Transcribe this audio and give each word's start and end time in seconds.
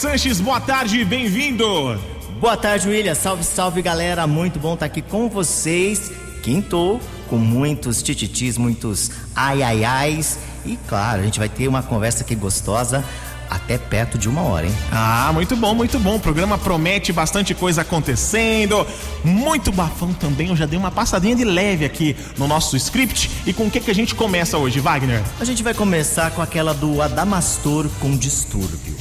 Sanches, 0.00 0.40
boa 0.40 0.58
tarde, 0.58 1.04
bem-vindo. 1.04 2.00
Boa 2.40 2.56
tarde, 2.56 2.88
William. 2.88 3.14
Salve, 3.14 3.44
salve, 3.44 3.82
galera. 3.82 4.26
Muito 4.26 4.58
bom 4.58 4.72
estar 4.72 4.86
aqui 4.86 5.02
com 5.02 5.28
vocês. 5.28 6.10
Quintou 6.42 6.98
com 7.28 7.36
muitos 7.36 8.02
tititis, 8.02 8.56
muitos 8.56 9.10
ai 9.36 9.62
ai 9.62 9.84
ais. 9.84 10.38
E 10.64 10.78
claro, 10.88 11.20
a 11.20 11.24
gente 11.26 11.38
vai 11.38 11.50
ter 11.50 11.68
uma 11.68 11.82
conversa 11.82 12.22
aqui 12.22 12.34
gostosa 12.34 13.04
até 13.50 13.76
perto 13.76 14.16
de 14.16 14.26
uma 14.26 14.40
hora, 14.40 14.66
hein? 14.66 14.74
Ah, 14.90 15.30
muito 15.34 15.54
bom, 15.54 15.74
muito 15.74 15.98
bom. 15.98 16.16
O 16.16 16.20
programa 16.20 16.56
promete 16.56 17.12
bastante 17.12 17.52
coisa 17.52 17.82
acontecendo. 17.82 18.86
Muito 19.22 19.70
bafão 19.70 20.14
também. 20.14 20.48
Eu 20.48 20.56
já 20.56 20.64
dei 20.64 20.78
uma 20.78 20.90
passadinha 20.90 21.36
de 21.36 21.44
leve 21.44 21.84
aqui 21.84 22.16
no 22.38 22.48
nosso 22.48 22.74
script. 22.74 23.30
E 23.44 23.52
com 23.52 23.66
o 23.66 23.70
que, 23.70 23.80
que 23.80 23.90
a 23.90 23.94
gente 23.94 24.14
começa 24.14 24.56
hoje, 24.56 24.80
Wagner? 24.80 25.22
A 25.38 25.44
gente 25.44 25.62
vai 25.62 25.74
começar 25.74 26.30
com 26.30 26.40
aquela 26.40 26.72
do 26.72 27.02
Adamastor 27.02 27.86
com 28.00 28.16
distúrbio. 28.16 28.96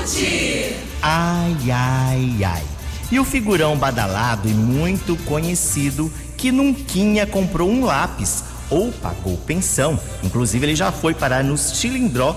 Tonute! 0.00 0.76
Ai, 1.02 1.56
ai, 1.70 2.44
ai. 2.44 2.62
E 3.12 3.18
o 3.18 3.24
figurão 3.24 3.76
badalado 3.76 4.48
e 4.48 4.52
muito 4.54 5.16
conhecido 5.24 6.10
que 6.36 6.50
nunca 6.50 7.26
comprou 7.30 7.68
um 7.68 7.84
lápis 7.84 8.44
ou 8.70 8.92
pagou 8.92 9.36
pensão. 9.36 9.98
Inclusive, 10.22 10.64
ele 10.64 10.76
já 10.76 10.90
foi 10.90 11.12
parar 11.12 11.44
nos 11.44 11.74
Chilindró 11.74 12.36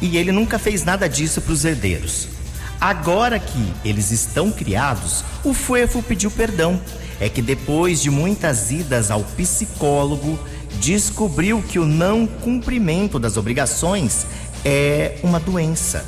e 0.00 0.16
ele 0.16 0.32
nunca 0.32 0.58
fez 0.58 0.84
nada 0.84 1.08
disso 1.08 1.40
para 1.40 1.52
os 1.52 1.64
herdeiros. 1.64 2.28
Agora 2.80 3.38
que 3.38 3.72
eles 3.84 4.10
estão 4.10 4.50
criados, 4.50 5.24
o 5.44 5.52
Fuefo 5.52 6.02
pediu 6.02 6.30
perdão. 6.30 6.80
É 7.20 7.28
que 7.28 7.42
depois 7.42 8.00
de 8.00 8.10
muitas 8.10 8.70
idas 8.70 9.10
ao 9.10 9.22
psicólogo, 9.22 10.38
descobriu 10.80 11.62
que 11.62 11.78
o 11.78 11.86
não 11.86 12.26
cumprimento 12.26 13.18
das 13.18 13.36
obrigações 13.36 14.26
é 14.64 15.18
uma 15.22 15.38
doença. 15.38 16.04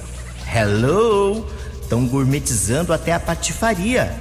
Hello! 0.57 1.45
Estão 1.83 2.07
gourmetizando 2.07 2.91
até 2.91 3.13
a 3.13 3.21
patifaria. 3.21 4.19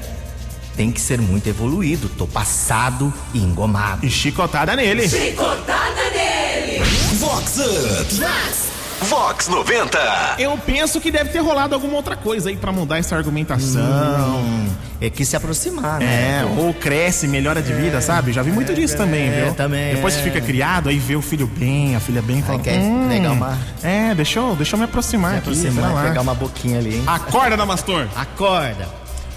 Tem 0.76 0.92
que 0.92 1.00
ser 1.00 1.22
muito 1.22 1.48
evoluído, 1.48 2.10
tô 2.10 2.28
passado 2.28 3.14
e 3.34 3.40
engomado. 3.40 4.06
E 4.06 4.10
chicotada 4.10 4.76
nele. 4.76 5.08
Chicotada 5.08 6.10
nele! 6.12 6.84
Vox 7.14 7.58
Up! 7.58 8.16
Vox! 8.16 8.66
Vox 9.04 9.48
90. 9.48 10.36
Eu 10.38 10.58
penso 10.58 11.00
que 11.00 11.10
deve 11.10 11.30
ter 11.30 11.40
rolado 11.40 11.74
alguma 11.74 11.96
outra 11.96 12.18
coisa 12.18 12.50
aí 12.50 12.58
pra 12.58 12.74
mudar 12.74 12.98
essa 12.98 13.16
argumentação. 13.16 13.82
Hum, 13.82 14.65
é 15.02 15.10
que 15.10 15.26
se 15.26 15.36
aproximar, 15.36 16.00
né? 16.00 16.42
É, 16.42 16.46
ou 16.60 16.74
cresce, 16.74 17.28
melhora 17.28 17.62
de 17.62 17.74
vida, 17.74 18.00
sabe? 18.02 18.32
Já 18.32 18.42
vi 18.42 18.52
muito 18.52 18.74
disso 18.74 18.96
também, 18.96 19.28
é, 19.30 19.44
viu? 19.46 19.54
também, 19.54 19.96
Depois 19.96 20.16
que 20.16 20.22
é. 20.22 20.24
fica 20.24 20.42
criado, 20.42 20.90
aí 20.90 20.98
vê 20.98 21.16
o 21.16 21.22
filho 21.22 21.48
bem, 21.48 21.96
a 21.96 22.00
filha 22.00 22.22
bem, 22.22 22.42
fala, 22.42 22.60
quer 22.60 22.80
hum, 22.80 23.08
pegar 23.10 23.32
uma- 23.32 23.58
É, 23.84 24.16
deixa 24.16 24.40
eu, 24.40 24.56
deixa 24.56 24.76
eu 24.76 24.80
me 24.80 24.86
aproximar 24.86 25.32
Se 25.34 25.38
aqui. 25.40 25.50
aproximar, 25.50 26.04
pegar 26.08 26.22
uma 26.22 26.34
boquinha 26.36 26.80
ali, 26.80 26.96
hein? 26.96 27.04
Acorda, 27.06 27.58
Damastor. 27.58 28.08
Acorda! 28.16 28.88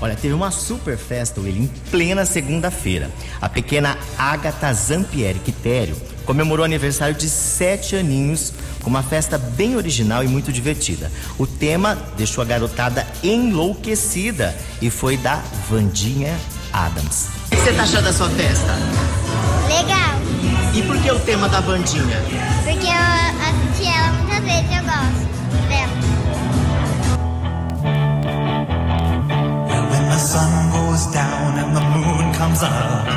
Olha, 0.01 0.15
teve 0.15 0.33
uma 0.33 0.53
super 0.53 0.97
festa, 0.97 1.41
William, 1.41 1.65
em 1.65 1.67
plena 1.91 2.25
segunda-feira. 2.25 3.11
A 3.43 3.49
pequena 3.49 3.99
Agatha 4.17 4.73
Zampieri 4.73 5.41
Quitério 5.41 5.97
comemorou 6.29 6.63
aniversário 6.63 7.15
de 7.15 7.27
sete 7.27 7.97
aninhos 7.97 8.53
com 8.83 8.91
uma 8.91 9.03
festa 9.03 9.39
bem 9.39 9.77
original 9.77 10.23
e 10.23 10.29
muito 10.29 10.53
divertida. 10.53 11.11
O 11.39 11.47
tema 11.47 11.97
deixou 12.19 12.43
a 12.43 12.45
garotada 12.45 13.07
enlouquecida 13.23 14.55
e 14.83 14.91
foi 14.91 15.17
da 15.17 15.41
Vandinha 15.71 16.37
Adams. 16.71 17.29
O 17.47 17.57
que 17.57 17.63
você 17.63 17.73
tá 17.73 17.83
achando 17.85 18.05
da 18.05 18.13
sua 18.13 18.29
festa? 18.29 18.75
Legal, 19.69 20.19
E 20.75 20.83
por 20.83 20.99
que 21.01 21.11
o 21.11 21.19
tema 21.21 21.49
da 21.49 21.61
Vandinha? 21.61 22.23
porque 22.63 22.87
eu 22.87 22.93
assisti 22.93 23.89
ela 23.91 24.13
muitas 24.13 24.45
vezes, 24.45 24.77
eu 24.77 24.85
gosto 24.85 25.29
dela. 25.71 25.89
When 29.91 30.09
the 30.11 30.19
sun 30.19 30.71
goes 30.73 31.07
down 31.07 31.57
and 31.57 31.75
the 31.75 31.81
moon 31.81 32.35
comes 32.35 32.63
up, 32.63 33.09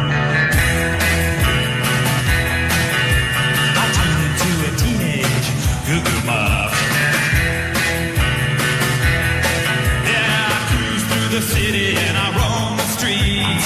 goo-goo 5.92 6.26
mob. 6.26 6.72
Yeah, 10.08 10.54
I 10.54 10.60
cruise 10.72 11.04
through 11.10 11.30
the 11.38 11.42
city 11.42 11.90
and 12.06 12.16
I 12.16 12.28
roam 12.40 12.78
the 12.82 12.88
streets. 12.96 13.66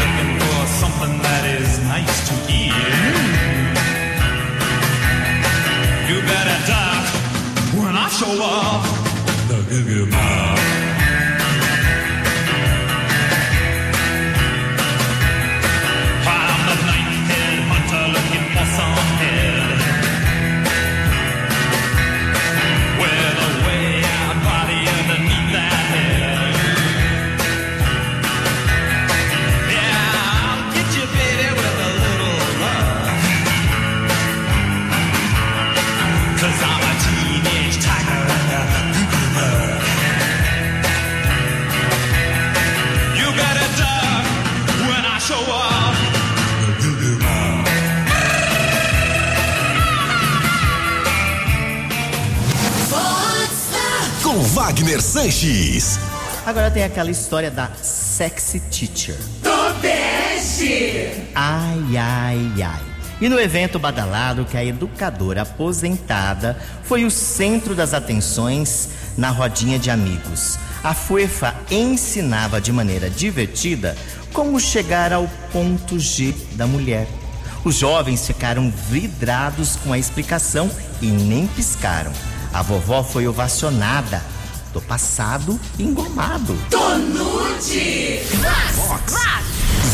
Looking 0.00 0.32
for 0.42 0.60
something 0.82 1.14
that 1.26 1.42
is 1.58 1.70
nice 1.94 2.16
to 2.28 2.34
eat. 2.60 2.76
You 6.08 6.16
better 6.32 6.58
duck 6.68 7.04
when 7.80 7.94
I 7.96 8.08
show 8.18 8.34
up. 8.42 8.91
Sanches. 55.00 55.98
Agora 56.44 56.70
tem 56.70 56.82
aquela 56.82 57.10
história 57.10 57.50
da 57.50 57.70
sexy 57.82 58.60
teacher. 58.60 59.16
Tobeste! 59.42 61.28
Ai, 61.34 61.96
ai, 61.96 62.62
ai. 62.62 62.82
E 63.20 63.28
no 63.28 63.38
evento 63.38 63.78
badalado 63.78 64.44
que 64.44 64.56
a 64.56 64.64
educadora 64.64 65.42
aposentada 65.42 66.58
foi 66.82 67.04
o 67.04 67.10
centro 67.10 67.74
das 67.74 67.94
atenções 67.94 68.88
na 69.16 69.30
rodinha 69.30 69.78
de 69.78 69.90
amigos. 69.90 70.58
A 70.82 70.92
FUEFA 70.92 71.54
ensinava 71.70 72.60
de 72.60 72.72
maneira 72.72 73.08
divertida 73.08 73.96
como 74.32 74.58
chegar 74.58 75.12
ao 75.12 75.28
ponto 75.52 76.00
G 76.00 76.34
da 76.52 76.66
mulher. 76.66 77.06
Os 77.64 77.76
jovens 77.76 78.26
ficaram 78.26 78.72
vidrados 78.90 79.76
com 79.76 79.92
a 79.92 79.98
explicação 79.98 80.68
e 81.00 81.06
nem 81.06 81.46
piscaram. 81.46 82.12
A 82.52 82.60
vovó 82.60 83.04
foi 83.04 83.28
ovacionada. 83.28 84.20
Tô 84.72 84.80
passado 84.80 85.60
e 85.78 85.82
engomado. 85.82 86.56
Tonute! 86.70 88.20
Vox! 88.74 89.14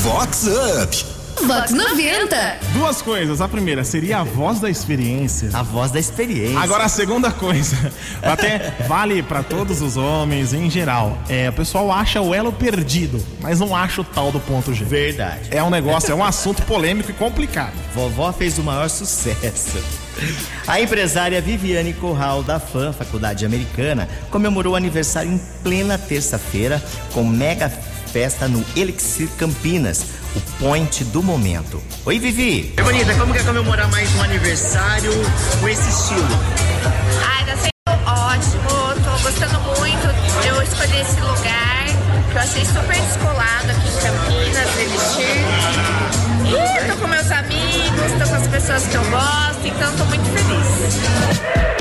Vox 0.03 0.47
Up. 0.47 1.19
Vox 1.45 1.71
90! 1.71 2.59
Duas 2.75 3.03
coisas. 3.03 3.41
A 3.41 3.49
primeira 3.49 3.83
seria 3.83 4.19
a 4.19 4.25
voz 4.25 4.61
da 4.61 4.71
experiência. 4.71 5.51
A 5.53 5.63
voz 5.63 5.91
da 5.91 5.99
experiência. 5.99 6.61
Agora 6.61 6.85
a 6.85 6.89
segunda 6.89 7.31
coisa, 7.33 7.93
até 8.23 8.75
vale 8.87 9.23
pra 9.23 9.43
todos 9.43 9.83
os 9.83 9.97
homens 9.97 10.53
em 10.53 10.71
geral. 10.71 11.19
É, 11.29 11.49
o 11.49 11.53
pessoal 11.53 11.91
acha 11.91 12.21
o 12.21 12.33
elo 12.35 12.53
perdido, 12.53 13.25
mas 13.41 13.59
não 13.61 13.75
acha 13.75 14.01
o 14.01 14.05
tal 14.05 14.31
do 14.31 14.41
ponto 14.41 14.73
G. 14.73 14.85
Verdade. 14.85 15.49
É 15.51 15.63
um 15.63 15.71
negócio, 15.71 16.13
é 16.13 16.15
um 16.15 16.25
assunto 16.25 16.63
polêmico 16.63 17.11
e 17.11 17.15
complicado. 17.15 17.75
Vovó 17.95 18.33
fez 18.33 18.59
o 18.59 18.63
maior 18.63 18.89
sucesso. 18.89 19.79
A 20.67 20.81
empresária 20.81 21.41
Viviane 21.41 21.93
Corral, 21.93 22.43
da 22.43 22.59
FAM, 22.59 22.93
Faculdade 22.93 23.47
Americana, 23.47 24.09
comemorou 24.31 24.75
o 24.75 24.77
aniversário 24.77 25.33
em 25.33 25.39
plena 25.63 25.97
terça-feira 25.97 26.83
com 27.13 27.25
mega 27.25 27.71
festa 28.09 28.49
no 28.49 28.65
Elixir 28.75 29.29
Campinas, 29.39 30.05
o 30.35 30.41
point 30.59 31.05
do 31.05 31.23
momento. 31.23 31.83
Oi, 32.05 32.19
Vivi! 32.19 32.75
É 32.77 32.83
bonita, 32.83 33.15
como 33.15 33.33
que 33.33 33.41
é 33.41 33.45
comemorar 33.45 33.91
mais 33.91 34.15
um 34.17 34.23
aniversário 34.23 35.13
com 35.61 35.69
esse 35.69 35.89
estilo? 35.89 36.29
Ai, 37.27 37.45
tá 37.45 37.57
sendo 37.57 37.73
ótimo, 38.07 38.69
tô 39.05 39.23
gostando 39.23 39.61
muito. 39.79 40.09
Eu 40.47 40.63
escolhi 40.63 41.01
esse 41.01 41.21
lugar, 41.21 41.87
que 42.31 42.37
eu 42.37 42.41
achei 42.41 42.65
super 42.65 43.01
descolado 43.01 43.71
aqui 43.71 43.89
em 43.89 43.97
Campinas, 44.01 44.68
pessoas 48.69 48.87
que 48.87 48.97
eu 48.97 49.05
gosto, 49.11 49.67
então 49.67 49.97
tô 49.97 50.05
muito 50.05 50.25
feliz. 50.25 51.78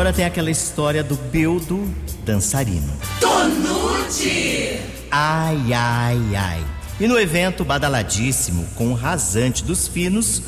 Agora 0.00 0.14
tem 0.14 0.24
aquela 0.24 0.50
história 0.50 1.04
do 1.04 1.14
Beldo 1.14 1.86
dançarino. 2.24 2.90
Tonute. 3.20 4.80
Ai, 5.10 5.58
ai, 5.74 6.18
ai. 6.34 6.64
E 6.98 7.06
no 7.06 7.20
evento 7.20 7.66
badaladíssimo, 7.66 8.66
com 8.76 8.92
o 8.92 8.94
rasante 8.94 9.62
dos 9.62 9.86
finos, 9.86 10.42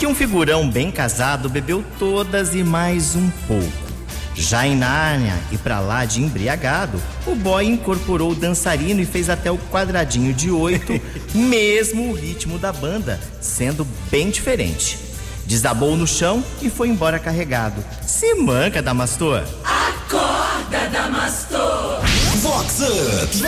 que 0.00 0.08
um 0.08 0.14
figurão 0.14 0.68
bem 0.68 0.90
casado 0.90 1.48
bebeu 1.48 1.84
todas 2.00 2.52
e 2.56 2.64
mais 2.64 3.14
um 3.14 3.30
pouco. 3.46 3.86
Já 4.34 4.66
em 4.66 4.74
Nárnia 4.74 5.38
e 5.52 5.56
pra 5.56 5.78
lá 5.78 6.04
de 6.04 6.20
embriagado, 6.20 7.00
o 7.28 7.36
boy 7.36 7.64
incorporou 7.64 8.32
o 8.32 8.34
dançarino 8.34 9.00
e 9.00 9.06
fez 9.06 9.30
até 9.30 9.52
o 9.52 9.58
quadradinho 9.70 10.34
de 10.34 10.50
oito, 10.50 11.00
mesmo 11.32 12.10
o 12.10 12.12
ritmo 12.12 12.58
da 12.58 12.72
banda, 12.72 13.20
sendo 13.40 13.86
bem 14.10 14.30
diferente. 14.30 15.05
Desabou 15.46 15.96
no 15.96 16.06
chão 16.06 16.42
e 16.60 16.68
foi 16.68 16.88
embora 16.88 17.18
carregado. 17.18 17.82
Se 18.06 18.34
manca, 18.34 18.82
Damastor. 18.82 19.42
Acorda, 19.64 20.88
Damastor. 20.92 22.00
Vox 22.42 22.80
Up. 22.80 23.42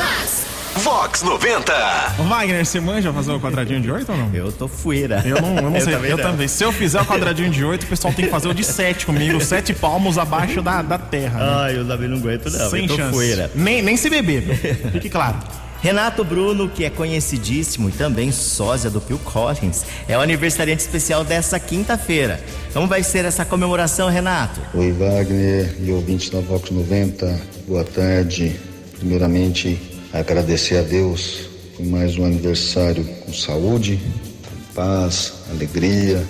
Vox 0.81 1.23
90. 1.23 1.73
Ô, 2.21 2.23
Wagner, 2.23 2.65
você 2.65 2.79
manja 2.79 3.12
fazer 3.12 3.33
o 3.33 3.41
quadradinho 3.41 3.81
de 3.81 3.91
oito 3.91 4.12
ou 4.12 4.17
não? 4.19 4.33
Eu 4.33 4.53
tô 4.53 4.69
fuera. 4.69 5.23
Eu 5.27 5.41
não, 5.43 5.56
eu 5.56 5.71
não 5.71 5.81
sei, 5.81 5.93
também 5.95 6.11
eu 6.12 6.17
não. 6.17 6.25
também. 6.25 6.47
Se 6.47 6.62
eu 6.62 6.71
fizer 6.71 7.00
o 7.00 7.05
quadradinho 7.05 7.50
de 7.50 7.65
oito, 7.65 7.83
o 7.83 7.87
pessoal 7.87 8.15
tem 8.15 8.27
que 8.27 8.31
fazer 8.31 8.47
o 8.47 8.55
de 8.55 8.62
sete 8.62 9.05
comigo, 9.05 9.41
sete 9.43 9.75
palmos 9.75 10.19
abaixo 10.19 10.62
da, 10.62 10.81
da 10.83 10.97
terra. 10.99 11.39
né? 11.41 11.53
Ai, 11.65 11.77
eu 11.79 11.85
também 11.87 12.09
não 12.09 12.19
aguento 12.19 12.49
não. 12.49 12.71
Sem 12.71 12.83
eu 12.83 12.89
tô 12.89 12.97
chance. 12.97 13.12
fuera. 13.12 13.50
Nem, 13.56 13.83
nem 13.83 13.97
se 13.97 14.09
beber, 14.09 14.41
viu? 14.43 14.55
fique 14.93 15.11
claro. 15.11 15.37
Renato 15.80 16.25
Bruno, 16.25 16.69
que 16.69 16.84
é 16.84 16.90
conhecidíssimo 16.90 17.88
e 17.88 17.92
também 17.92 18.32
sósia 18.32 18.90
do 18.90 19.00
Phil 19.00 19.19
Collins, 19.19 19.84
é 20.08 20.19
o 20.19 20.20
aniversariante 20.20 20.82
especial 20.82 21.25
dessa 21.25 21.58
quinta-feira. 21.60 22.42
Como 22.72 22.88
vai 22.88 23.04
ser 23.04 23.25
essa 23.25 23.44
comemoração, 23.44 24.08
Renato? 24.08 24.60
Oi, 24.75 24.90
Wagner 24.90 25.76
e 25.80 25.92
ouvintes 25.92 26.30
da 26.30 26.40
Vox 26.40 26.70
90, 26.70 27.40
boa 27.69 27.84
tarde. 27.84 28.58
Primeiramente, 28.98 29.80
agradecer 30.12 30.78
a 30.78 30.82
Deus 30.82 31.48
por 31.76 31.86
mais 31.86 32.19
um 32.19 32.25
aniversário 32.25 33.04
com 33.04 33.32
saúde, 33.32 34.00
com 34.42 34.75
paz, 34.75 35.34
alegria. 35.48 36.26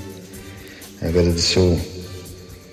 Agradecer 1.00 1.60
o, 1.60 1.80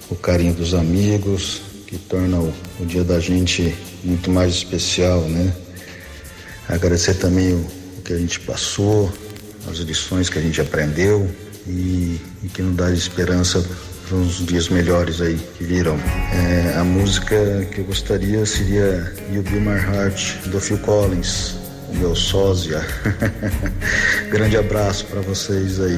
o 0.10 0.16
carinho 0.16 0.54
dos 0.54 0.74
amigos, 0.74 1.62
que 1.88 1.98
torna 1.98 2.38
o, 2.38 2.54
o 2.82 2.86
dia 2.86 3.06
da 3.06 3.22
gente 3.22 3.74
muito 4.04 4.30
mais 4.30 4.54
especial, 4.56 5.22
né? 5.22 5.54
Agradecer 6.68 7.16
também 7.16 7.54
o, 7.54 7.68
o 7.98 8.02
que 8.04 8.14
a 8.14 8.18
gente 8.18 8.40
passou, 8.42 9.12
as 9.70 9.78
lições 9.78 10.30
que 10.30 10.40
a 10.40 10.42
gente 10.42 10.60
aprendeu 10.62 11.30
e, 11.68 12.20
e 12.44 12.48
que 12.54 12.62
nos 12.62 12.76
dá 12.76 12.92
esperança 12.92 13.66
para 14.08 14.18
uns 14.18 14.46
dias 14.46 14.70
melhores 14.70 15.22
aí 15.22 15.40
que 15.58 15.64
virão. 15.64 15.98
É, 16.32 16.78
a 16.78 16.84
música 16.84 17.66
que 17.72 17.80
eu 17.82 17.86
gostaria 17.86 18.46
seria 18.46 19.14
You 19.32 19.42
Be 19.44 19.60
My 19.60 19.78
Heart, 19.78 20.48
do 20.48 20.60
Phil 20.60 20.78
Collins, 20.80 21.56
o 21.90 21.96
meu 21.96 22.16
sósia. 22.16 22.86
Grande 24.30 24.58
abraço 24.58 25.06
para 25.06 25.22
vocês 25.22 25.80
aí. 25.80 25.98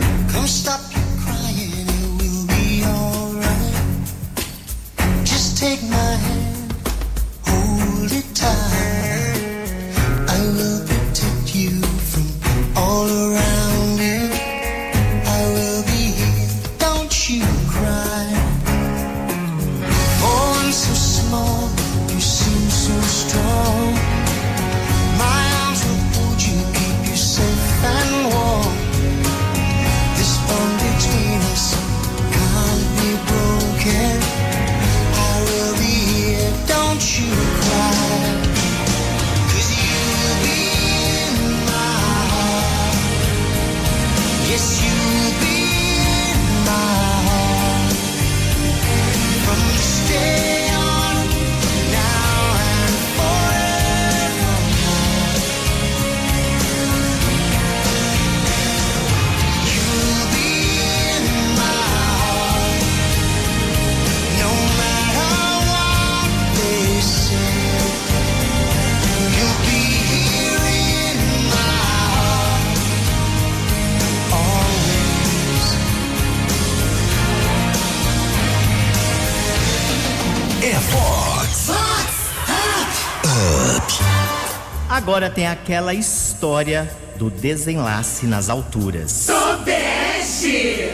Agora 85.07 85.29
tem 85.29 85.47
aquela 85.47 85.93
história 85.93 86.91
do 87.15 87.29
desenlace 87.29 88.25
nas 88.25 88.49
alturas. 88.49 89.09
Sudeste. 89.09 90.89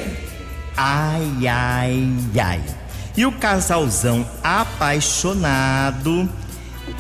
Ai, 0.78 1.48
ai, 1.48 2.14
ai. 2.40 2.62
E 3.18 3.26
o 3.26 3.32
casalzão 3.32 4.24
apaixonado, 4.44 6.30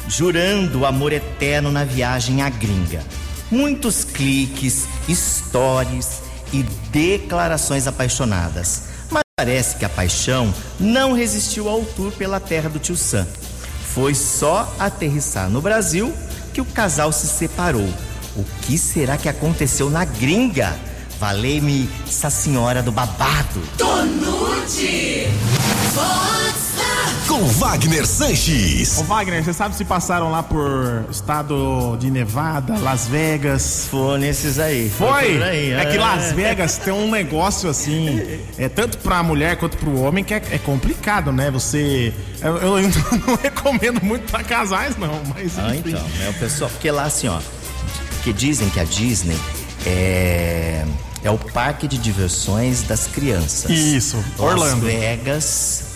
jurando 0.07 0.87
amor 0.87 1.13
eterno 1.13 1.71
na 1.71 1.83
viagem 1.83 2.41
à 2.41 2.49
gringa. 2.49 3.03
Muitos 3.51 4.03
cliques, 4.03 4.87
stories 5.07 6.23
e 6.51 6.63
declarações 6.91 7.85
apaixonadas. 7.85 8.85
Mas 9.11 9.21
parece 9.37 9.75
que 9.75 9.85
a 9.85 9.89
paixão 9.89 10.51
não 10.79 11.13
resistiu 11.13 11.69
ao 11.69 11.83
tour 11.83 12.11
pela 12.13 12.39
terra 12.39 12.69
do 12.69 12.79
tio 12.79 12.97
Sam. 12.97 13.27
Foi 13.93 14.15
só 14.15 14.67
aterrissar 14.79 15.47
no 15.47 15.61
Brasil 15.61 16.11
que 16.53 16.61
o 16.61 16.65
casal 16.65 17.11
se 17.11 17.27
separou. 17.27 17.89
O 18.35 18.43
que 18.61 18.77
será 18.77 19.17
que 19.17 19.27
aconteceu 19.27 19.89
na 19.89 20.05
gringa? 20.05 20.75
Valei-me 21.19 21.89
essa 22.07 22.29
senhora 22.29 22.81
do 22.83 22.91
babado. 22.91 23.61
Tonute. 23.77 25.27
Vox 25.93 26.62
com 27.27 27.43
Wagner 27.45 28.05
Sanches. 28.05 28.97
Ô 28.99 29.03
Wagner, 29.03 29.43
você 29.43 29.53
sabe 29.53 29.75
se 29.75 29.85
passaram 29.85 30.31
lá 30.31 30.43
por 30.43 31.05
estado 31.09 31.97
de 31.99 32.09
Nevada, 32.11 32.77
Las 32.79 33.07
Vegas? 33.07 33.87
Foi 33.89 34.17
nesses 34.19 34.59
aí. 34.59 34.89
Foi? 34.89 35.33
por 35.33 35.43
aí, 35.43 35.71
É 35.71 35.85
que 35.85 35.97
Las 35.97 36.31
Vegas 36.33 36.77
tem 36.77 36.93
um 36.93 37.09
negócio 37.09 37.69
assim, 37.69 38.21
é 38.57 38.67
tanto 38.67 38.97
pra 38.97 39.23
mulher 39.23 39.57
quanto 39.57 39.77
pro 39.77 39.99
homem 40.01 40.23
que 40.23 40.33
é, 40.33 40.41
é 40.51 40.57
complicado, 40.57 41.31
né? 41.31 41.49
Você. 41.51 42.13
Eu, 42.41 42.57
eu 42.57 42.81
não 43.27 43.35
recomendo 43.41 44.03
muito 44.03 44.29
pra 44.29 44.43
casais, 44.43 44.97
não, 44.97 45.21
mas. 45.33 45.57
Ah, 45.57 45.75
enfim. 45.75 45.91
então, 45.91 46.07
né? 46.19 46.29
O 46.29 46.33
pessoal, 46.33 46.69
porque 46.69 46.89
lá 46.91 47.03
assim, 47.03 47.27
ó, 47.27 47.39
que 48.23 48.33
dizem 48.33 48.69
que 48.69 48.79
a 48.79 48.83
Disney 48.83 49.37
é 49.85 50.85
é 51.23 51.31
o 51.31 51.37
parque 51.37 51.87
de 51.87 51.97
diversões 51.97 52.83
das 52.83 53.07
crianças. 53.07 53.69
Isso, 53.71 54.17
Las 54.37 54.39
Orlando. 54.39 54.85
Vegas 54.85 55.92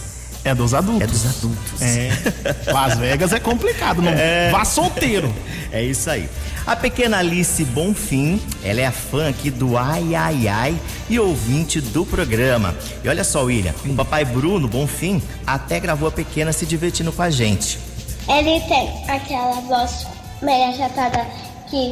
É 0.47 0.55
dos 0.55 0.73
adultos. 0.73 1.03
É 1.03 1.07
dos 1.07 1.25
adultos. 1.25 1.81
É. 1.81 2.71
Las 2.71 2.97
Vegas 2.97 3.33
é 3.33 3.39
complicado, 3.39 4.01
não 4.01 4.11
vá 4.51 4.63
solteiro. 4.63 5.33
É 5.71 5.83
isso 5.83 6.09
aí. 6.09 6.29
A 6.65 6.75
pequena 6.75 7.17
Alice 7.17 7.63
Bonfim, 7.65 8.41
ela 8.63 8.81
é 8.81 8.85
a 8.85 8.91
fã 8.91 9.29
aqui 9.29 9.49
do 9.49 9.77
Ai 9.77 10.15
Ai 10.15 10.47
Ai 10.47 10.79
e 11.09 11.19
ouvinte 11.19 11.81
do 11.81 12.05
programa. 12.05 12.73
E 13.03 13.09
olha 13.09 13.23
só, 13.23 13.43
William, 13.43 13.73
o 13.85 13.93
papai 13.93 14.23
Bruno 14.23 14.67
Bonfim 14.67 15.21
até 15.45 15.79
gravou 15.79 16.07
a 16.07 16.11
pequena 16.11 16.53
se 16.53 16.65
divertindo 16.65 17.11
com 17.11 17.21
a 17.21 17.29
gente. 17.29 17.79
Ele 18.27 18.59
tem 18.61 19.03
aquela 19.09 19.61
voz 19.61 20.07
meio 20.41 20.69
achatada 20.69 21.25
que 21.69 21.91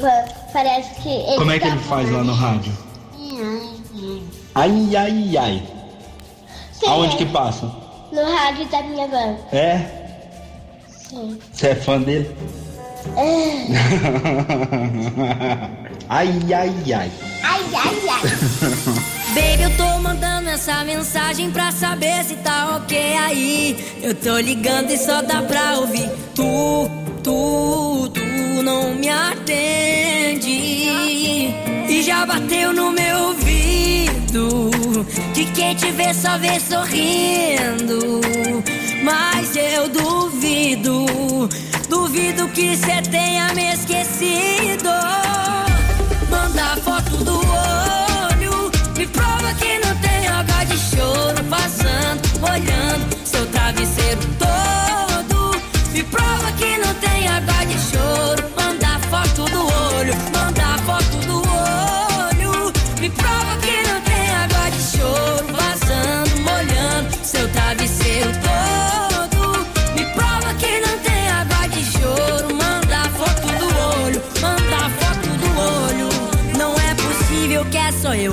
parece 0.54 0.90
que 1.02 1.10
ele 1.10 1.38
Como 1.38 1.52
é 1.52 1.60
que 1.60 1.66
tá 1.68 1.74
ele 1.74 1.84
faz 1.84 2.10
lá 2.10 2.24
no 2.24 2.34
rádio? 2.34 2.72
falando. 2.72 4.24
Ai, 4.56 4.96
ai, 4.96 5.38
ai. 5.38 5.64
Sim, 6.74 6.88
Aonde 6.88 7.16
é. 7.16 7.18
que 7.18 7.26
passa? 7.26 7.85
No 8.16 8.24
rádio 8.34 8.66
da 8.68 8.82
minha 8.82 9.08
van. 9.10 9.36
É? 9.52 9.82
Sim. 10.88 11.38
Você 11.52 11.68
é 11.68 11.76
fã 11.76 12.02
dele? 12.02 12.34
É. 13.18 13.66
ai, 16.08 16.30
ai, 16.54 16.74
ai. 16.94 17.12
Ai, 17.44 17.62
ai, 17.76 18.10
ai. 18.10 18.22
Baby, 19.36 19.64
eu 19.64 19.76
tô 19.76 20.00
mandando 20.00 20.48
essa 20.50 20.82
mensagem 20.86 21.52
pra 21.52 21.74
saber 21.74 22.24
se 22.24 22.38
tá 22.38 22.78
ok 22.78 22.98
aí. 23.18 23.98
Eu 24.02 24.16
tô 24.16 24.38
ligando 24.40 24.92
e 24.92 24.98
só 24.98 25.22
dá 25.22 25.42
pra 25.42 25.80
ouvir. 25.80 26.10
Tu, 26.34 26.90
tu, 27.22 28.10
tu 28.14 28.24
não 28.64 28.96
me 28.96 29.10
atende. 29.10 30.50
E 31.90 32.02
já 32.02 32.26
bateu 32.26 32.72
no 32.72 32.92
meu 32.92 33.18
ouvido. 33.28 34.72
Que 35.34 35.46
quem 35.52 35.76
te 35.76 35.92
vê 35.92 36.14
só 36.14 36.38
vê 36.38 36.60
sorrindo. 36.60 38.22
Mas 39.04 39.56
eu 39.56 39.90
duvido, 39.90 41.06
duvido 41.90 42.48
que 42.50 42.78
cê 42.78 43.02
tenha 43.02 43.54
me 43.54 43.74
esquecido. 43.74 44.90
Manda 46.30 46.78
foto 46.78 47.18
do 47.24 47.36
olho, 47.36 48.72
me 48.98 49.06
prova 49.08 49.54
que 49.56 49.80
não 49.86 49.96
tem 49.98 50.28
água 50.28 50.64
de 50.66 50.78
choro 50.78 51.44
passando, 51.50 52.22
olhando 52.42 53.28
seu 53.28 53.46
travesseiro 53.48 54.35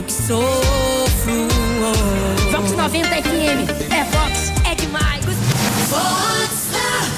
que 0.02 0.12
sofro. 0.12 1.48
Vox 2.50 2.72
90 2.72 3.08
FM, 3.08 3.92
é 3.92 4.04
Vox, 4.04 4.52
é 4.64 4.74
demais. 4.74 5.24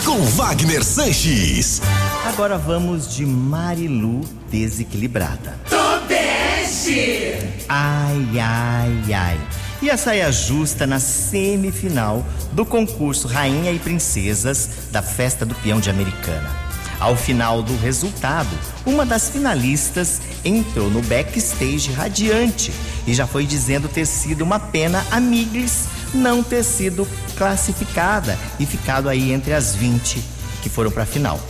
Com 0.05 0.23
Wagner 0.37 0.85
Sanches. 0.85 1.81
Agora 2.27 2.59
vamos 2.59 3.15
de 3.15 3.25
Marilu 3.27 4.21
desequilibrada. 4.51 5.59
Ai, 7.69 8.39
ai, 8.39 9.13
ai. 9.13 9.41
E 9.81 9.91
a 9.91 9.97
saia 9.97 10.31
justa 10.31 10.87
na 10.87 10.99
semifinal 10.99 12.25
do 12.53 12.65
concurso 12.65 13.27
Rainha 13.27 13.73
e 13.73 13.79
Princesas 13.79 14.69
da 14.91 15.03
Festa 15.03 15.45
do 15.45 15.55
Peão 15.57 15.81
de 15.81 15.91
Americana. 15.91 16.51
Ao 17.01 17.17
final 17.17 17.63
do 17.63 17.77
resultado, 17.77 18.57
uma 18.87 19.05
das 19.05 19.29
finalistas 19.29 20.21
entrou 20.45 20.91
no 20.91 21.03
backstage 21.03 21.91
radiante 21.93 22.73
e 23.07 23.15
já 23.15 23.27
foi 23.27 23.47
dizendo 23.47 23.89
ter 23.89 24.07
sido 24.07 24.43
uma 24.43 24.59
pena 24.59 25.05
a 25.11 25.21
Miglis 25.21 25.85
não 26.13 26.43
ter 26.43 26.63
sido 26.63 27.07
classificada 27.37 28.39
e 28.59 28.67
ficado 28.67 29.09
aí 29.09 29.33
entre 29.33 29.53
as 29.53 29.75
20 29.75 30.23
que 30.63 30.69
foram 30.69 30.91
para 30.91 31.03
a 31.03 31.07
final. 31.07 31.41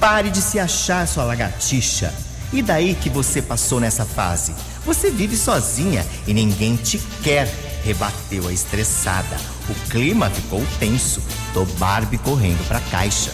Pare 0.00 0.30
de 0.30 0.42
se 0.42 0.58
achar, 0.58 1.06
sua 1.06 1.24
lagartixa. 1.24 2.12
E 2.52 2.62
daí 2.62 2.94
que 2.94 3.08
você 3.08 3.40
passou 3.40 3.80
nessa 3.80 4.04
fase? 4.04 4.54
Você 4.84 5.10
vive 5.10 5.36
sozinha 5.36 6.04
e 6.26 6.34
ninguém 6.34 6.76
te 6.76 6.98
quer. 7.22 7.52
Rebateu 7.84 8.48
a 8.48 8.52
estressada. 8.52 9.36
O 9.68 9.74
clima 9.88 10.30
ficou 10.30 10.62
tenso. 10.78 11.22
Tô 11.52 11.64
Barbie 11.64 12.18
correndo 12.18 12.66
pra 12.66 12.80
caixa. 12.80 13.32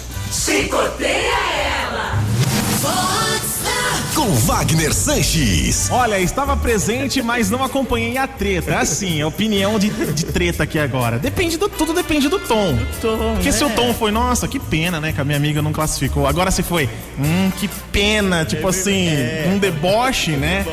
Com 4.14 4.29
Wagner 4.35 4.93
Sanches. 4.93 5.88
Olha, 5.90 6.19
estava 6.21 6.57
presente, 6.57 7.23
mas 7.23 7.49
não 7.49 7.62
acompanhei 7.64 8.19
a 8.19 8.26
treta. 8.26 8.73
É 8.73 8.76
assim, 8.76 9.23
a 9.23 9.26
opinião 9.26 9.79
de, 9.79 9.88
de 10.12 10.26
treta 10.26 10.64
aqui 10.64 10.79
agora. 10.79 11.19
Depende 11.19 11.57
do 11.57 11.69
tudo, 11.69 11.95
depende 11.95 12.29
do 12.29 12.38
tom. 12.38 12.76
tom, 13.00 13.35
Porque 13.35 13.52
se 13.52 13.62
é. 13.62 13.67
o 13.67 13.71
tom 13.71 13.95
foi, 13.95 14.11
nossa, 14.11 14.47
que 14.49 14.59
pena, 14.59 15.00
né, 15.00 15.12
que 15.12 15.21
a 15.21 15.25
minha 15.25 15.37
amiga 15.37 15.62
não 15.62 15.73
classificou. 15.73 16.26
Agora 16.26 16.50
se 16.50 16.62
foi, 16.62 16.88
hum, 17.19 17.50
que 17.59 17.69
pena, 17.93 18.45
tipo 18.45 18.67
assim, 18.69 19.09
um 19.47 19.59
deboche, 19.59 20.33
né? 20.33 20.67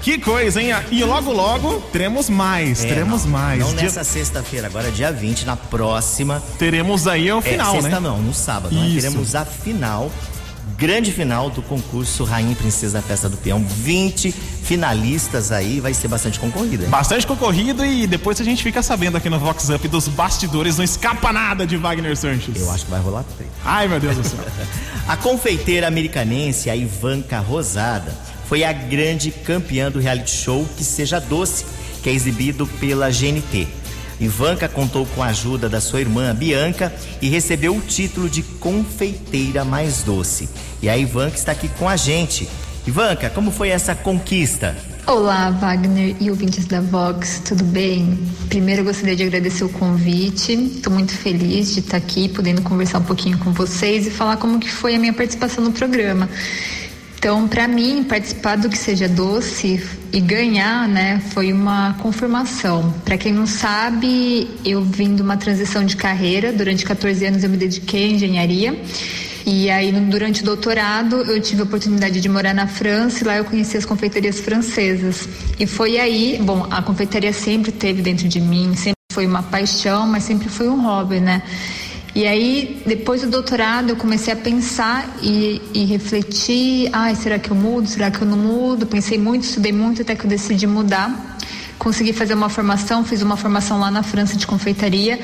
Que 0.00 0.18
coisa, 0.18 0.62
hein? 0.62 0.70
E 0.90 1.02
logo, 1.04 1.32
logo 1.32 1.80
teremos 1.92 2.30
mais, 2.30 2.84
É, 2.84 2.88
teremos 2.88 3.24
não, 3.24 3.32
mais. 3.32 3.60
Não 3.60 3.74
Dia- 3.74 3.82
nessa 3.82 4.04
sexta-feira, 4.04 4.66
agora 4.68 4.90
dia 4.90 5.12
20, 5.12 5.44
na 5.44 5.56
próxima. 5.56 6.42
Teremos 6.58 7.06
aí 7.06 7.30
o 7.32 7.42
final, 7.42 7.74
é, 7.74 7.80
sexta 7.82 8.00
né? 8.00 8.08
não, 8.08 8.18
no 8.18 8.32
sábado. 8.32 8.74
Né? 8.74 8.86
Isso. 8.86 9.06
Teremos 9.06 9.34
a 9.34 9.44
final, 9.44 10.10
grande 10.78 11.10
final 11.10 11.50
do 11.50 11.60
concurso 11.60 12.22
Rainha 12.22 12.52
e 12.52 12.54
Princesa 12.54 12.98
da 12.98 13.02
Festa 13.02 13.28
do 13.28 13.36
Peão. 13.36 13.64
20 13.66 14.30
finalistas 14.30 15.50
aí, 15.50 15.80
vai 15.80 15.92
ser 15.92 16.06
bastante 16.06 16.38
concorrida. 16.38 16.84
hein? 16.84 16.90
Bastante 16.90 17.26
concorrido 17.26 17.84
e 17.84 18.06
depois 18.06 18.40
a 18.40 18.44
gente 18.44 18.62
fica 18.62 18.80
sabendo 18.80 19.16
aqui 19.16 19.28
no 19.28 19.40
Vox 19.40 19.68
Up 19.70 19.88
dos 19.88 20.06
bastidores, 20.06 20.78
não 20.78 20.84
escapa 20.84 21.32
nada 21.32 21.66
de 21.66 21.76
Wagner 21.76 22.16
Sanches. 22.16 22.60
Eu 22.60 22.70
acho 22.70 22.84
que 22.84 22.92
vai 22.92 23.00
rolar 23.00 23.24
treta. 23.24 23.50
Ai, 23.64 23.88
meu 23.88 23.98
Deus 23.98 24.16
do 24.18 24.22
céu. 24.24 24.38
A 25.08 25.16
confeiteira 25.16 25.88
americanense, 25.88 26.70
a 26.70 26.76
Ivanka 26.76 27.40
Rosada, 27.40 28.16
foi 28.46 28.62
a 28.62 28.72
grande 28.72 29.30
campeã 29.32 29.90
do 29.90 29.98
reality 29.98 30.30
show 30.30 30.68
Que 30.76 30.84
Seja 30.84 31.18
Doce, 31.18 31.64
que 32.02 32.08
é 32.08 32.12
exibido 32.12 32.66
pela 32.78 33.10
GNT. 33.10 33.66
Ivanka 34.20 34.68
contou 34.68 35.06
com 35.06 35.22
a 35.22 35.26
ajuda 35.26 35.68
da 35.68 35.80
sua 35.80 36.00
irmã 36.00 36.34
Bianca 36.34 36.92
e 37.22 37.28
recebeu 37.28 37.76
o 37.76 37.80
título 37.80 38.28
de 38.28 38.42
confeiteira 38.42 39.64
mais 39.64 40.02
doce. 40.02 40.48
E 40.82 40.88
a 40.88 40.96
Ivanka 40.96 41.36
está 41.36 41.52
aqui 41.52 41.68
com 41.68 41.88
a 41.88 41.96
gente. 41.96 42.48
Ivanka, 42.86 43.30
como 43.30 43.50
foi 43.50 43.68
essa 43.68 43.94
conquista? 43.94 44.76
Olá, 45.06 45.50
Wagner 45.50 46.16
e 46.20 46.30
ouvintes 46.30 46.66
da 46.66 46.80
Vox, 46.80 47.40
tudo 47.44 47.64
bem? 47.64 48.18
Primeiro 48.48 48.82
eu 48.82 48.84
gostaria 48.84 49.16
de 49.16 49.22
agradecer 49.22 49.64
o 49.64 49.68
convite. 49.68 50.52
Estou 50.52 50.92
muito 50.92 51.12
feliz 51.12 51.72
de 51.72 51.80
estar 51.80 51.96
aqui, 51.96 52.28
podendo 52.28 52.60
conversar 52.60 52.98
um 52.98 53.04
pouquinho 53.04 53.38
com 53.38 53.52
vocês 53.52 54.06
e 54.06 54.10
falar 54.10 54.36
como 54.36 54.58
que 54.58 54.70
foi 54.70 54.96
a 54.96 54.98
minha 54.98 55.12
participação 55.12 55.64
no 55.64 55.72
programa. 55.72 56.28
Então, 57.18 57.48
para 57.48 57.66
mim, 57.66 58.04
participar 58.04 58.54
do 58.56 58.68
que 58.68 58.78
seja 58.78 59.08
doce 59.08 59.84
e 60.12 60.20
ganhar, 60.20 60.88
né, 60.88 61.20
foi 61.32 61.52
uma 61.52 61.94
confirmação. 61.94 62.94
Para 63.04 63.18
quem 63.18 63.32
não 63.32 63.44
sabe, 63.44 64.48
eu 64.64 64.82
vim 64.82 65.16
de 65.16 65.22
uma 65.22 65.36
transição 65.36 65.84
de 65.84 65.96
carreira. 65.96 66.52
Durante 66.52 66.84
14 66.84 67.26
anos 67.26 67.42
eu 67.42 67.50
me 67.50 67.56
dediquei 67.56 68.04
à 68.04 68.08
engenharia. 68.12 68.80
E 69.44 69.68
aí, 69.68 69.90
durante 69.90 70.42
o 70.42 70.44
doutorado, 70.44 71.16
eu 71.22 71.40
tive 71.40 71.62
a 71.62 71.64
oportunidade 71.64 72.20
de 72.20 72.28
morar 72.28 72.54
na 72.54 72.68
França 72.68 73.24
e 73.24 73.26
lá 73.26 73.36
eu 73.36 73.44
conheci 73.44 73.76
as 73.76 73.84
confeiterias 73.84 74.38
francesas. 74.38 75.28
E 75.58 75.66
foi 75.66 75.98
aí, 75.98 76.38
bom, 76.40 76.68
a 76.70 76.80
confeitaria 76.82 77.32
sempre 77.32 77.72
teve 77.72 78.00
dentro 78.00 78.28
de 78.28 78.40
mim, 78.40 78.76
sempre 78.76 78.98
foi 79.12 79.26
uma 79.26 79.42
paixão, 79.42 80.06
mas 80.06 80.22
sempre 80.22 80.48
foi 80.48 80.68
um 80.68 80.82
hobby, 80.82 81.18
né? 81.18 81.42
E 82.18 82.26
aí, 82.26 82.82
depois 82.84 83.20
do 83.20 83.28
doutorado, 83.28 83.90
eu 83.90 83.96
comecei 83.96 84.32
a 84.32 84.36
pensar 84.36 85.08
e, 85.22 85.62
e 85.72 85.84
refletir: 85.84 86.90
ai, 86.92 87.14
será 87.14 87.38
que 87.38 87.48
eu 87.48 87.54
mudo? 87.54 87.86
Será 87.86 88.10
que 88.10 88.20
eu 88.20 88.26
não 88.26 88.36
mudo? 88.36 88.86
Pensei 88.86 89.16
muito, 89.16 89.44
estudei 89.44 89.70
muito 89.70 90.02
até 90.02 90.16
que 90.16 90.24
eu 90.24 90.28
decidi 90.28 90.66
mudar. 90.66 91.38
Consegui 91.78 92.12
fazer 92.12 92.34
uma 92.34 92.48
formação, 92.48 93.04
fiz 93.04 93.22
uma 93.22 93.36
formação 93.36 93.78
lá 93.78 93.88
na 93.88 94.02
França 94.02 94.36
de 94.36 94.48
confeitaria. 94.48 95.20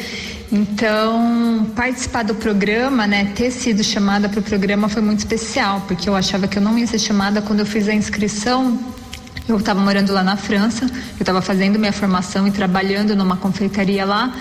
Então, 0.53 1.67
participar 1.75 2.23
do 2.23 2.37
programa, 2.37 3.09
né, 3.09 3.33
ter 3.35 3.51
sido 3.51 3.83
chamada 3.83 4.29
para 4.29 4.39
o 4.39 4.43
programa 4.45 4.89
foi 4.89 5.03
muito 5.03 5.19
especial, 5.19 5.83
porque 5.89 6.09
eu 6.09 6.15
achava 6.15 6.47
que 6.47 6.59
eu 6.59 6.63
não 6.63 6.79
ia 6.79 6.87
ser 6.87 7.01
chamada 7.01 7.43
quando 7.43 7.59
eu 7.59 7.67
fiz 7.67 7.89
a 7.89 7.93
inscrição. 7.93 8.79
Eu 9.49 9.57
estava 9.57 9.81
morando 9.81 10.13
lá 10.13 10.23
na 10.23 10.37
França, 10.37 10.85
eu 10.87 11.21
estava 11.21 11.43
fazendo 11.43 11.77
minha 11.77 11.93
formação 11.93 12.47
e 12.47 12.53
trabalhando 12.53 13.17
numa 13.17 13.37
confeitaria 13.37 14.05
lá. 14.05 14.33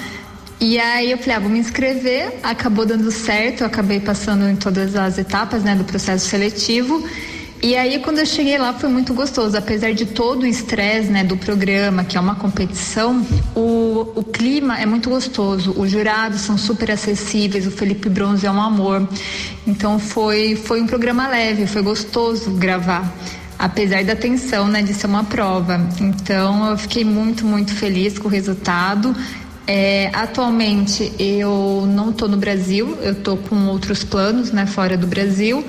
E 0.60 0.80
aí 0.80 1.12
eu 1.12 1.18
falei, 1.18 1.36
ah, 1.36 1.40
vou 1.40 1.50
me 1.50 1.60
inscrever, 1.60 2.40
acabou 2.42 2.86
dando 2.86 3.12
certo, 3.12 3.62
eu 3.62 3.68
acabei 3.68 4.00
passando 4.00 4.48
em 4.48 4.56
todas 4.56 4.96
as 4.96 5.18
etapas, 5.18 5.64
né, 5.64 5.76
do 5.76 5.84
processo 5.84 6.28
seletivo. 6.28 7.04
E 7.62 7.76
aí 7.76 8.00
quando 8.00 8.20
eu 8.20 8.26
cheguei 8.26 8.58
lá 8.58 8.74
foi 8.74 8.90
muito 8.90 9.14
gostoso, 9.14 9.58
apesar 9.58 9.94
de 9.94 10.06
todo 10.06 10.44
o 10.44 10.46
estresse, 10.46 11.10
né, 11.10 11.24
do 11.24 11.38
programa, 11.38 12.04
que 12.04 12.18
é 12.18 12.20
uma 12.20 12.36
competição, 12.36 13.26
o 13.56 13.84
o, 14.16 14.24
clima 14.24 14.80
é 14.80 14.86
muito 14.86 15.10
gostoso, 15.10 15.74
os 15.78 15.90
jurados 15.90 16.42
são 16.42 16.58
super 16.58 16.92
acessíveis, 16.92 17.66
o 17.66 17.72
Felipe 17.72 18.10
Bronze 18.10 18.46
é 18.46 18.52
um 18.52 18.62
amor. 18.62 19.08
Então 19.66 20.00
foi, 20.00 20.56
foi 20.56 20.82
um 20.82 20.88
programa 20.88 21.28
leve, 21.28 21.68
foi 21.68 21.82
gostoso 21.82 22.52
gravar. 22.52 23.12
Apesar 23.58 24.04
da 24.04 24.16
tensão, 24.16 24.68
né, 24.68 24.82
de 24.82 24.94
ser 24.94 25.08
uma 25.08 25.24
prova. 25.24 25.80
Então 26.00 26.70
eu 26.70 26.78
fiquei 26.78 27.06
muito, 27.06 27.46
muito 27.46 27.74
feliz 27.74 28.18
com 28.20 28.28
o 28.28 28.32
resultado. 28.32 29.16
É, 29.66 30.10
atualmente 30.14 31.14
eu 31.18 31.86
não 31.88 32.10
estou 32.10 32.28
no 32.28 32.36
Brasil, 32.36 32.98
eu 33.02 33.14
estou 33.14 33.38
com 33.38 33.68
outros 33.68 34.04
planos, 34.04 34.52
né, 34.52 34.66
fora 34.66 34.98
do 34.98 35.08
Brasil. 35.08 35.66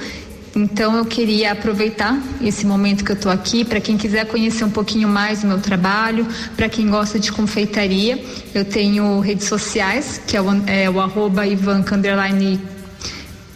Então 0.56 0.96
eu 0.96 1.04
queria 1.04 1.50
aproveitar 1.52 2.20
esse 2.40 2.64
momento 2.64 3.04
que 3.04 3.10
eu 3.10 3.16
estou 3.16 3.30
aqui 3.30 3.64
para 3.64 3.80
quem 3.80 3.96
quiser 3.96 4.24
conhecer 4.26 4.64
um 4.64 4.70
pouquinho 4.70 5.08
mais 5.08 5.42
do 5.42 5.48
meu 5.48 5.58
trabalho, 5.60 6.26
para 6.56 6.68
quem 6.68 6.88
gosta 6.88 7.18
de 7.18 7.32
confeitaria, 7.32 8.22
eu 8.54 8.64
tenho 8.64 9.18
redes 9.18 9.48
sociais, 9.48 10.20
que 10.24 10.36
é 10.36 10.40
o, 10.40 10.46
é, 10.68 10.88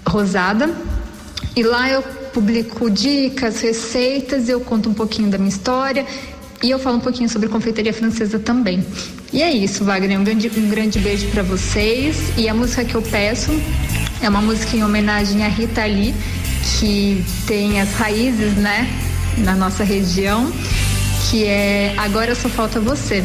Rosada. 0.07 0.75
E 1.55 1.63
lá 1.63 1.89
eu 1.89 2.03
publico 2.33 2.91
dicas, 2.91 3.61
receitas, 3.61 4.49
eu 4.49 4.61
conto 4.61 4.89
um 4.89 4.95
pouquinho 4.95 5.31
da 5.31 5.39
minha 5.39 5.51
história 5.51 6.05
e 6.63 6.71
eu 6.71 6.79
falo 6.79 6.97
um 6.97 7.01
pouquinho 7.01 7.29
sobre 7.29 7.49
confeitaria 7.49 7.93
francesa 7.93 8.39
também. 8.39 8.85
E 9.33 9.43
é 9.43 9.51
isso, 9.51 9.85
Wagner. 9.85 10.19
Um 10.19 10.25
grande, 10.25 10.51
um 10.57 10.69
grande 10.69 10.99
beijo 10.99 11.29
para 11.29 11.43
vocês. 11.43 12.33
E 12.37 12.49
a 12.49 12.55
música 12.55 12.85
que 12.85 12.95
eu 12.95 13.03
peço 13.03 13.53
é 14.23 14.29
uma 14.29 14.41
música 14.41 14.77
em 14.77 14.83
homenagem 14.83 15.45
a 15.45 15.49
Rita 15.49 15.85
Lee, 15.85 16.15
que 16.79 17.25
tem 17.47 17.81
as 17.81 17.93
raízes, 17.95 18.55
né, 18.55 18.89
na 19.39 19.55
nossa 19.55 19.85
região, 19.85 20.51
que 21.31 21.45
é 21.45 21.95
Agora 21.99 22.35
Só 22.35 22.49
Falta 22.49 22.81
Você. 22.81 23.23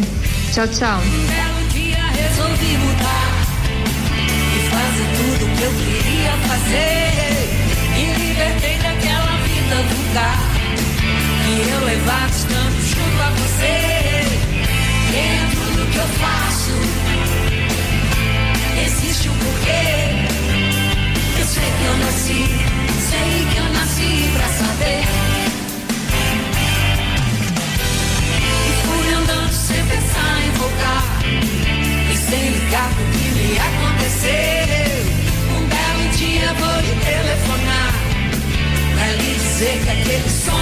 Tchau, 0.54 0.68
tchau. 0.68 1.00
Um 1.00 1.26
belo 1.26 1.70
dia 1.70 2.06
resolvi 2.08 2.78
mudar 2.78 3.34
e 4.56 4.70
fazer 4.70 5.08
tudo 5.18 5.58
que 5.58 5.64
eu 5.64 5.72
queria 5.72 6.32
fazer. 6.48 7.14
Me 7.96 8.06
libertei 8.26 8.78
daquela 8.78 9.38
vida 9.38 9.76
vulgar 9.96 10.38
que 11.46 11.70
eu 11.70 11.86
levava 11.86 12.30
estando 12.30 12.82
junto 12.88 13.22
a 13.22 13.30
você. 13.32 13.94
Do 15.14 15.53
que 15.94 16.00
eu 16.00 16.08
faço 16.08 16.72
existe 18.84 19.30
um 19.30 19.38
porquê. 19.38 19.86
Eu 21.40 21.46
sei 21.46 21.70
que 21.78 21.86
eu 21.86 21.98
nasci, 21.98 22.42
sei 23.10 23.48
que 23.52 23.58
eu 23.58 23.74
nasci 23.74 24.30
pra 24.34 24.48
saber. 24.60 25.04
E 28.40 28.74
fui 28.88 29.14
andando 29.14 29.54
sem 29.54 29.86
pensar 29.86 30.42
em 30.44 30.52
voltar 30.58 31.04
E 32.12 32.18
sem 32.18 32.50
ligar 32.50 32.90
pro 32.90 33.06
que 33.06 33.28
me 33.36 33.60
aconteceu 33.60 34.32
Um 35.56 35.64
belo 35.68 36.06
dia 36.18 36.54
vou 36.54 36.78
lhe 36.82 36.94
telefonar 37.06 37.94
Pra 38.96 39.08
lhe 39.12 39.34
dizer 39.36 39.76
que 39.84 39.90
aquele 39.90 40.30
sonho 40.30 40.53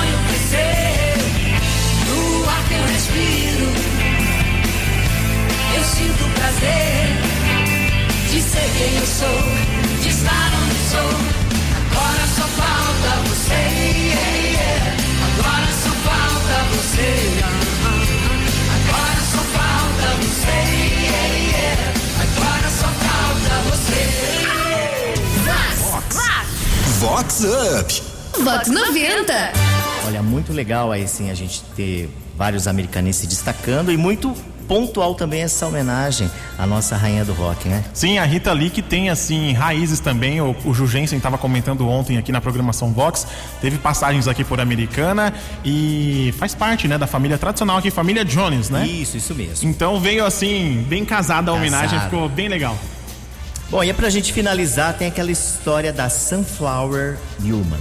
Vox 27.22 27.44
Up. 27.44 28.02
Vox 28.44 28.68
90. 28.68 29.52
Olha, 30.08 30.24
muito 30.24 30.52
legal 30.52 30.92
aí 30.92 31.08
sim 31.08 31.30
a 31.30 31.36
gente 31.36 31.62
ter 31.76 32.10
vários 32.36 32.68
americanos 32.68 33.16
se 33.16 33.28
destacando 33.28 33.92
e 33.92 33.98
muito 33.98 34.34
pontual 34.68 35.14
também 35.14 35.44
essa 35.44 35.68
homenagem 35.68 36.32
à 36.58 36.66
nossa 36.66 36.98
rainha 36.98 37.24
do 37.24 37.32
rock, 37.34 37.68
né? 37.68 37.84
Sim, 37.94 38.18
a 38.18 38.26
Rita 38.26 38.52
Lee 38.52 38.72
que 38.72 38.82
tem 38.82 39.12
assim 39.12 39.54
raízes 39.54 40.00
também. 40.00 40.42
O, 40.42 40.56
o 40.66 40.74
Jugensen 40.74 41.18
estava 41.18 41.38
comentando 41.38 41.88
ontem 41.88 42.18
aqui 42.18 42.32
na 42.32 42.42
programação 42.42 42.92
Vox, 42.92 43.28
teve 43.62 43.78
passagens 43.78 44.28
aqui 44.28 44.44
por 44.44 44.60
Americana 44.60 45.32
e 45.64 46.34
faz 46.40 46.56
parte, 46.56 46.88
né, 46.88 46.98
da 46.98 47.06
família 47.06 47.38
tradicional 47.38 47.78
aqui, 47.78 47.92
família 47.92 48.26
Jones, 48.26 48.72
né? 48.72 48.88
Isso, 48.88 49.16
isso 49.16 49.36
mesmo. 49.36 49.70
Então 49.70 50.00
veio 50.00 50.26
assim 50.26 50.84
bem 50.90 51.06
casada 51.06 51.52
a 51.52 51.54
homenagem, 51.54 52.00
Casado. 52.00 52.10
ficou 52.10 52.28
bem 52.28 52.48
legal. 52.48 52.76
Bom, 53.72 53.82
e 53.82 53.94
pra 53.94 54.10
gente 54.10 54.34
finalizar, 54.34 54.98
tem 54.98 55.08
aquela 55.08 55.32
história 55.32 55.94
da 55.94 56.10
Sunflower 56.10 57.18
Newman. 57.40 57.80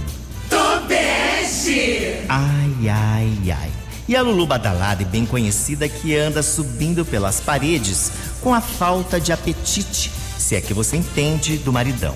Tobeste! 0.49 2.23
Ai, 2.29 2.89
ai, 2.89 3.51
ai. 3.51 3.71
E 4.07 4.15
a 4.15 4.21
Lulu 4.21 4.47
badalada 4.47 5.01
e 5.01 5.05
bem 5.05 5.25
conhecida 5.25 5.89
que 5.89 6.15
anda 6.15 6.41
subindo 6.41 7.03
pelas 7.03 7.41
paredes 7.41 8.09
com 8.39 8.53
a 8.53 8.61
falta 8.61 9.19
de 9.19 9.33
apetite, 9.33 10.09
se 10.37 10.55
é 10.55 10.61
que 10.61 10.73
você 10.73 10.95
entende, 10.95 11.57
do 11.57 11.73
maridão. 11.73 12.15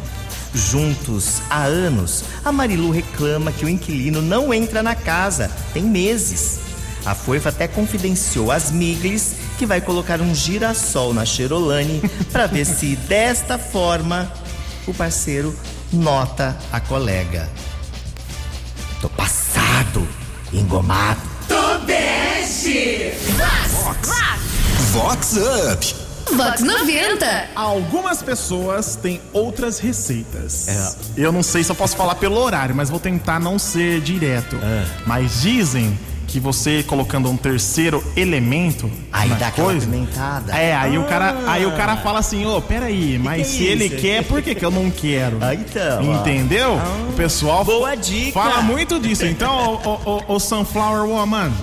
Juntos 0.53 1.41
há 1.49 1.63
anos, 1.63 2.23
a 2.45 2.53
Marilu 2.53 2.91
reclama 2.91 3.51
que 3.51 3.65
o 3.65 3.69
inquilino 3.69 4.21
não 4.21 4.53
entra 4.53 4.81
na 4.81 4.95
casa, 4.95 5.51
tem 5.73 5.83
meses. 5.83 6.59
A 7.05 7.13
Foifa 7.13 7.49
até 7.49 7.67
confidenciou 7.67 8.53
às 8.53 8.71
Miglis 8.71 9.35
que 9.57 9.65
vai 9.65 9.81
colocar 9.81 10.21
um 10.21 10.33
girassol 10.33 11.13
na 11.13 11.25
Cherolane 11.25 12.01
para 12.31 12.47
ver 12.47 12.65
se 12.65 12.95
desta 12.95 13.57
forma 13.57 14.31
o 14.87 14.93
parceiro 14.93 15.57
nota 15.91 16.57
a 16.71 16.79
colega. 16.79 17.49
Tô 19.01 19.09
passado, 19.09 20.07
engomado. 20.53 21.21
Tobeste! 21.47 23.13
Vox 24.91 25.35
Up. 25.35 25.95
Vox 26.35 26.61
90. 26.61 27.49
Algumas 27.53 28.23
pessoas 28.23 28.95
têm 28.95 29.21
outras 29.33 29.77
receitas. 29.79 30.67
É. 30.67 30.95
Eu 31.17 31.31
não 31.31 31.43
sei 31.43 31.63
se 31.63 31.69
eu 31.69 31.75
posso 31.75 31.95
falar 31.95 32.15
pelo 32.15 32.37
horário, 32.37 32.73
mas 32.73 32.89
vou 32.89 32.99
tentar 32.99 33.39
não 33.39 33.59
ser 33.59 34.01
direto. 34.01 34.55
É. 34.55 34.85
Mas 35.05 35.41
dizem 35.41 35.97
que 36.35 36.39
você 36.41 36.83
colocando 36.83 37.29
um 37.29 37.37
terceiro 37.37 38.03
elemento 38.13 38.91
Aí 39.09 39.29
na 39.29 39.35
dá 39.35 39.51
coisa, 39.51 39.87
pimentada. 39.87 40.51
É, 40.53 40.75
aí 40.75 40.97
o 40.97 41.05
cara, 41.05 41.33
Ah. 41.47 41.51
aí 41.53 41.65
o 41.65 41.71
cara 41.77 41.95
fala 41.95 42.19
assim, 42.19 42.45
ô, 42.45 42.61
peraí, 42.61 43.17
mas 43.17 43.47
que 43.47 43.53
é 43.53 43.57
se 43.59 43.63
ele 43.63 43.85
isso? 43.85 43.95
quer, 43.95 44.21
por 44.25 44.41
que, 44.41 44.53
que 44.53 44.65
eu 44.65 44.69
não 44.71 44.91
quero? 44.91 45.37
Ah, 45.39 45.53
então. 45.55 46.03
Entendeu? 46.15 46.77
Ah, 46.77 47.07
o 47.09 47.13
pessoal 47.13 47.63
boa 47.63 47.95
dica. 47.95 48.33
fala 48.33 48.61
muito 48.61 48.99
disso. 48.99 49.25
Então, 49.25 49.79
o, 49.85 50.31
o, 50.31 50.35
o 50.35 50.39
Sunflower 50.41 51.05
Woman, 51.09 51.53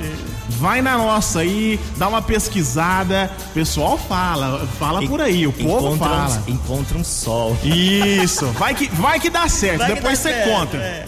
vai 0.48 0.80
na 0.80 0.96
nossa 0.96 1.40
aí, 1.40 1.78
dá 1.98 2.08
uma 2.08 2.22
pesquisada. 2.22 3.30
O 3.50 3.52
pessoal 3.52 3.98
fala, 3.98 4.66
fala 4.78 5.06
por 5.06 5.20
aí, 5.20 5.46
o 5.46 5.52
povo 5.52 5.88
encontra 5.94 6.08
fala. 6.08 6.42
Um, 6.48 6.50
encontra 6.50 6.96
um 6.96 7.04
sol. 7.04 7.54
Isso, 7.62 8.46
vai 8.52 8.74
que, 8.74 8.88
vai 8.88 9.20
que 9.20 9.28
dá 9.28 9.46
certo, 9.50 9.80
Vai 9.80 9.88
que 9.88 9.94
depois 9.96 10.18
dá 10.18 10.22
você 10.30 10.35
certo, 10.35 10.48
conta. 10.50 10.76
é. 10.78 11.04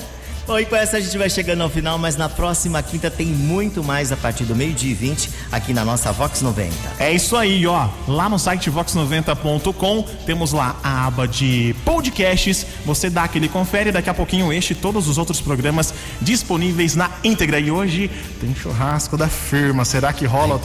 Bom, 0.47 0.59
e 0.59 0.67
com 0.67 0.77
essa 0.77 0.99
a 0.99 1.01
gente 1.01 1.17
vai 1.17 1.31
chegando 1.31 1.63
ao 1.63 1.71
final, 1.71 1.97
mas 1.97 2.17
na 2.17 2.29
próxima 2.29 2.83
quinta 2.83 3.11
tem 3.11 3.27
muito 3.27 3.83
mais 3.83 4.13
a 4.13 4.17
partir 4.17 4.45
do 4.45 4.55
meio-dia 4.55 4.91
e 4.91 4.95
20 4.95 5.31
aqui 5.51 5.73
na 5.73 5.87
nossa 5.87 6.13
Vox 6.13 6.43
90. 6.43 6.71
É 6.99 7.11
isso 7.11 7.35
aí, 7.35 7.67
ó. 7.67 7.89
Lá 8.07 8.29
no 8.29 8.39
site 8.39 8.71
vox90.com 8.71 10.03
temos 10.27 10.53
lá 10.53 10.77
a 10.85 11.07
aba 11.07 11.27
de 11.27 11.75
podcasts. 11.83 12.67
Você 12.85 13.09
dá 13.09 13.25
aquele 13.25 13.49
confere, 13.49 13.91
daqui 13.91 14.11
a 14.11 14.15
pouquinho 14.15 14.53
este 14.53 14.73
e 14.73 14.77
todos 14.77 15.09
os 15.09 15.17
outros 15.17 15.41
programas 15.41 15.95
disponíveis 16.21 16.95
na 16.95 17.11
íntegra. 17.25 17.59
E 17.59 17.71
hoje 17.71 18.11
tem 18.39 18.55
churrasco 18.55 19.17
da 19.17 19.29
firma. 19.29 19.83
Será 19.87 20.13
que 20.13 20.27
rola 20.27 20.57
o 20.57 20.61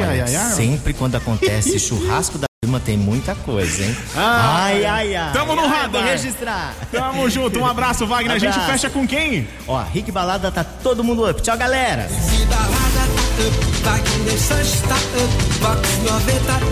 Ai, 0.00 0.20
ai, 0.20 0.36
ai. 0.36 0.52
sempre 0.52 0.92
quando 0.94 1.16
acontece 1.16 1.76
churrasco 1.80 2.38
da 2.38 2.46
tem 2.80 2.96
muita 2.96 3.34
coisa, 3.34 3.84
hein? 3.84 3.96
Ai, 4.16 4.84
ai, 4.84 5.16
ai. 5.16 5.32
Tamo 5.32 5.54
no 5.54 5.62
Ai, 5.62 5.68
radar. 5.68 5.90
Vou 5.90 6.02
registrar. 6.02 6.74
Tamo 6.90 7.28
junto, 7.30 7.58
um 7.58 7.66
abraço, 7.66 8.06
Wagner. 8.06 8.36
A 8.36 8.38
gente 8.38 8.50
Abraço. 8.52 8.70
fecha 8.72 8.90
com 8.90 9.06
quem? 9.06 9.46
Ó, 9.66 9.82
Rick 9.82 10.10
Balada 10.10 10.50
tá 10.50 10.64
todo 10.64 11.02
mundo 11.04 11.28
up. 11.28 11.40
Tchau, 11.42 11.56
galera. 11.56 12.08
Balada 12.48 12.74
tá 12.94 13.44
up, 13.46 13.66
Wagner 13.82 14.38
Sanches 14.38 14.80
tá 14.82 14.94
up, 14.94 15.34
Vox 15.60 15.88
90 16.10 16.40
tá 16.40 16.56
up, 16.56 16.64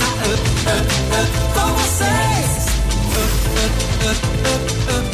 up, 0.68 0.80
up, 1.20 1.30
com 1.54 1.72
vocês. 1.74 2.66
Up, 3.12 3.32
up, 3.58 4.08
up, 4.08 4.26
up, 4.48 5.08
up. 5.08 5.11